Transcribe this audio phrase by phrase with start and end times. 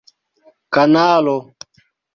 [0.73, 1.37] kanalo